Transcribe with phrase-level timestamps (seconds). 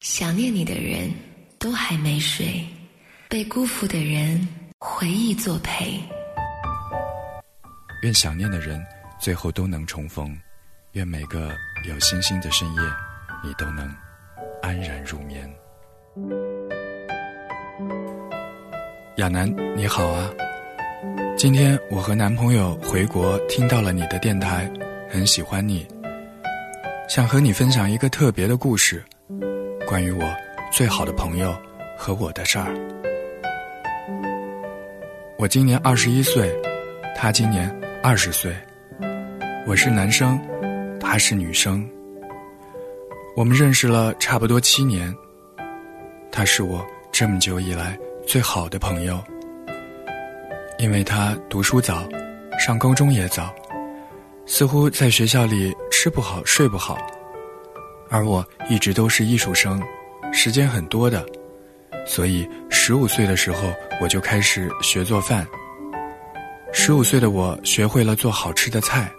[0.00, 1.12] 想念你的人
[1.58, 2.64] 都还没睡，
[3.28, 6.00] 被辜负的人回忆作陪。
[8.00, 8.82] 愿想念的人
[9.18, 10.34] 最后都能重逢，
[10.92, 11.54] 愿每个
[11.86, 12.80] 有星星的深夜，
[13.44, 13.94] 你都能
[14.62, 15.46] 安然入眠。
[19.18, 20.30] 亚楠，你好啊！
[21.36, 24.72] 今天我和男朋友回国，听到了你的电台，
[25.10, 25.86] 很喜欢你，
[27.06, 29.04] 想和你分享一个特别的故事。
[29.90, 30.32] 关于我
[30.70, 31.52] 最好的朋友
[31.98, 32.72] 和我的事儿。
[35.36, 36.48] 我今年二十一岁，
[37.16, 37.68] 他今年
[38.00, 38.54] 二十岁。
[39.66, 40.40] 我是男生，
[41.00, 41.84] 他是女生。
[43.34, 45.12] 我们认识了差不多七年。
[46.30, 49.20] 他是我这么久以来最好的朋友，
[50.78, 52.08] 因为他读书早，
[52.64, 53.52] 上高中也早，
[54.46, 56.96] 似乎在学校里吃不好睡不好。
[58.10, 59.80] 而我一直都是艺术生，
[60.32, 61.24] 时间很多的，
[62.04, 65.46] 所以十五岁的时候我就开始学做饭。
[66.72, 69.10] 十五岁的我学会了做好吃的菜，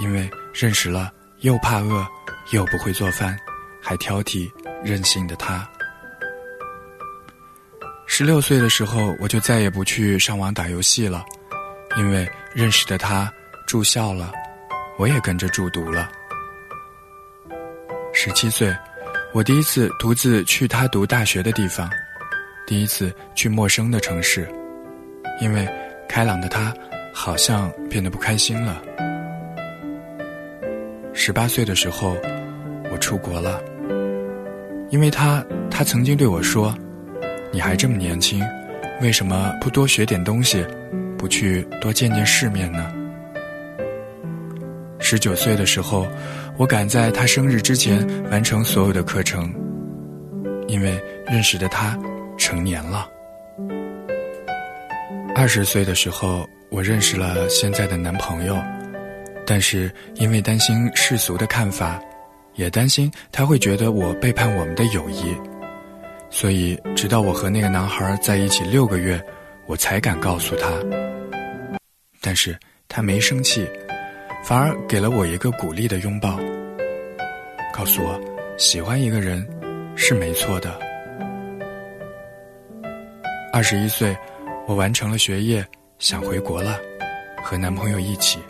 [0.00, 2.06] 因为认识了又怕饿
[2.50, 3.38] 又不会做饭
[3.80, 4.50] 还挑剔
[4.84, 5.68] 任性的他。
[8.06, 11.24] 十六岁的时候我就再也不去上网打游戏了，
[11.96, 13.32] 因为认识的他
[13.66, 14.32] 住校了，
[14.98, 16.10] 我也跟着住读了。
[18.24, 18.72] 十七岁，
[19.32, 21.90] 我第一次独自去他读大学的地方，
[22.64, 24.48] 第一次去陌生的城市，
[25.40, 25.68] 因为
[26.08, 26.72] 开朗的他
[27.12, 28.80] 好像变得不开心了。
[31.12, 32.16] 十八岁的时候，
[32.92, 33.60] 我出国了，
[34.90, 36.72] 因为他，他曾经对我说
[37.50, 38.40] ：“你还这么年轻，
[39.00, 40.64] 为什么不多学点东西，
[41.18, 42.88] 不去多见见世面呢？”
[45.12, 46.08] 十九岁的时候。
[46.56, 49.52] 我赶在他生日之前完成所有的课程，
[50.68, 51.98] 因为认识的他
[52.38, 53.06] 成年了。
[55.34, 58.56] 二十岁的时候，我认识了现在的男朋友，
[59.46, 62.00] 但是因为担心世俗的看法，
[62.54, 65.34] 也担心他会觉得我背叛我们的友谊，
[66.30, 69.22] 所以直到我和那个男孩在一起六个月，
[69.66, 70.70] 我才敢告诉他。
[72.20, 72.56] 但是
[72.88, 73.66] 他没生气。
[74.42, 76.38] 反而给了我一个鼓励的拥抱，
[77.72, 78.20] 告诉我
[78.58, 79.46] 喜欢一个人
[79.94, 80.78] 是没错的。
[83.52, 84.16] 二十一岁，
[84.66, 85.64] 我完成了学业，
[85.98, 86.78] 想回国了，
[87.42, 88.40] 和男朋友一起。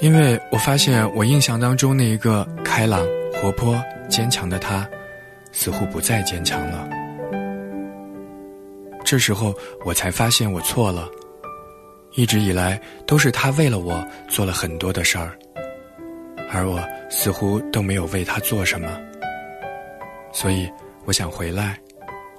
[0.00, 4.88] 因为我发现我印象当中那一个开朗、活泼、坚强的他，
[5.52, 6.88] 似乎不再坚强了。
[9.04, 9.54] 这时候
[9.84, 11.06] 我才发现我错了。
[12.14, 15.36] 一直以来都是他为了我做了很多的事儿，
[16.50, 19.00] 而我似乎都没有为他做什么。
[20.32, 20.70] 所以
[21.04, 21.78] 我想回来，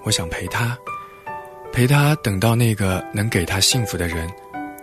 [0.04, 0.78] 我想陪他，
[1.72, 4.30] 陪他等到那个能给他幸福的人，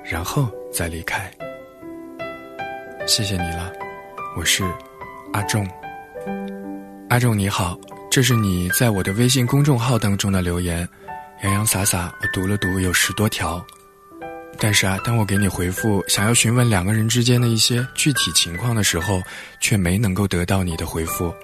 [0.04, 1.30] 然后再离开。
[3.06, 3.72] 谢谢你了，
[4.36, 4.64] 我是
[5.32, 5.66] 阿仲。
[7.08, 7.78] 阿仲你好，
[8.10, 10.88] 这是你在我的微信公众号当中的留言，
[11.42, 13.64] 洋洋洒洒我读了读有十多条。
[14.62, 19.22] 但是啊，当我给你回复，想要询问两个人之间的一些具体情况的时候，
[19.58, 21.34] 却没能够得到你的回复。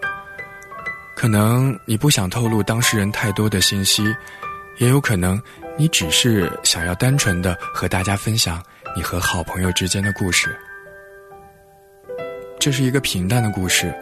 [1.16, 4.15] 可能你不想透露当事人太多的信息，
[4.76, 5.43] 也有可能
[5.78, 8.62] 你只是想要单纯的和大家分享
[8.94, 10.55] 你和好朋友之间的故事。
[12.60, 13.94] 这是一个平淡的故事，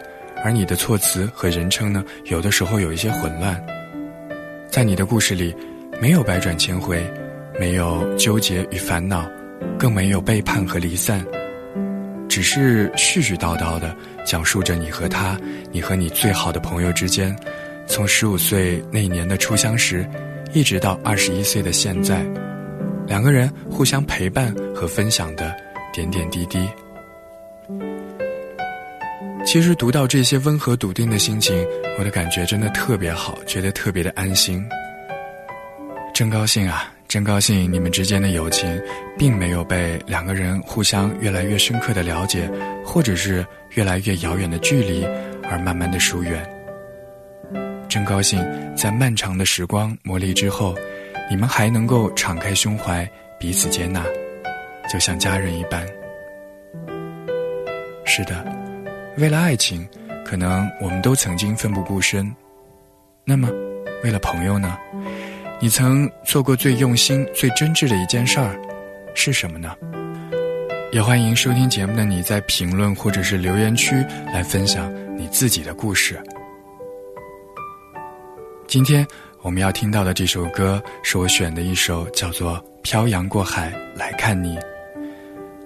[0.43, 3.65] 而你的措辞和人称呢，有的时候有一些混乱。
[4.69, 5.55] 在你的故事里，
[6.01, 7.09] 没有百转千回。
[7.59, 9.25] 没有纠结与烦恼，
[9.79, 11.25] 更没有背叛和离散，
[12.27, 13.95] 只是絮絮叨叨的
[14.25, 15.39] 讲述着你和他，
[15.71, 17.35] 你和你最好的朋友之间，
[17.87, 20.05] 从十五岁那年的初相识，
[20.53, 22.25] 一直到二十一岁的现在，
[23.07, 25.55] 两个人互相陪伴和分享的
[25.93, 26.67] 点点滴滴。
[29.45, 31.55] 其实读到这些温和笃定的心情，
[31.99, 34.67] 我的感觉真的特别好，觉得特别的安心，
[36.13, 36.91] 真高兴啊！
[37.15, 38.69] 真高兴，你们之间的友情，
[39.17, 42.51] 并没有被两个人互相越来越深刻的了解，
[42.83, 45.05] 或者是越来越遥远的距离
[45.49, 46.45] 而慢慢的疏远。
[47.87, 48.45] 真高兴，
[48.75, 50.75] 在漫长的时光磨砺之后，
[51.29, 53.09] 你们还能够敞开胸怀，
[53.39, 54.03] 彼此接纳，
[54.91, 55.87] 就像家人一般。
[58.03, 58.45] 是的，
[59.15, 59.87] 为了爱情，
[60.25, 62.29] 可能我们都曾经奋不顾身。
[63.23, 63.49] 那么，
[64.03, 64.77] 为了朋友呢？
[65.61, 68.59] 你曾做过最用心、最真挚的一件事儿，
[69.15, 69.73] 是什么呢？
[70.91, 73.95] 也欢迎收听节目的你在评论或者是留言区
[74.33, 76.21] 来分享你自己的故事。
[78.67, 79.07] 今天
[79.41, 84.57] 我们要听到的这首歌是我选的一首，叫做《漂洋过海来看你》。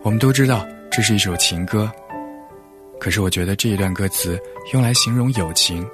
[0.04, 1.92] 我们都知道这是一首情歌，
[3.00, 4.40] 可是我觉得这一段歌词
[4.72, 5.86] 用来形容友情，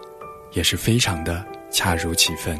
[0.51, 2.59] 也是非常的恰如其分。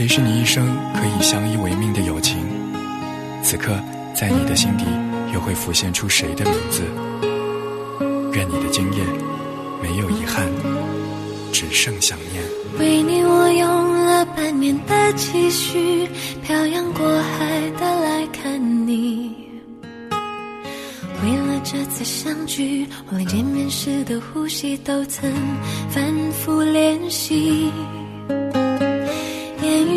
[0.00, 2.38] 谁是你一生可以相依为命的友情？
[3.42, 3.78] 此刻，
[4.14, 4.86] 在你的心底，
[5.34, 6.82] 又会浮现出谁的名字？
[8.32, 9.04] 愿你的今夜
[9.82, 10.48] 没有遗憾，
[11.52, 12.42] 只剩想念。
[12.78, 16.08] 为你，我用了半年的积蓄，
[16.46, 19.36] 漂洋过海的来看你。
[21.22, 25.30] 为了这次相聚，我连见面时的呼吸都曾
[25.90, 27.70] 反复练习。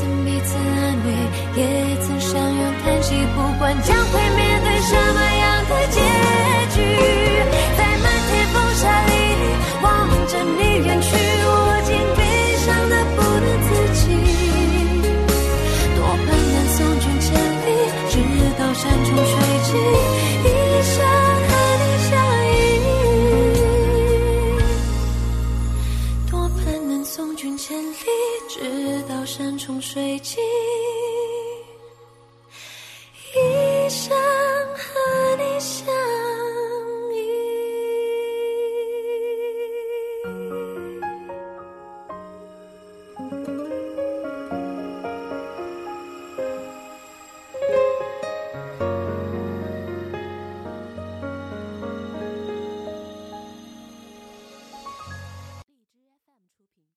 [0.00, 5.49] 曾彼此安慰也曾相拥叹息不管将会面对什么样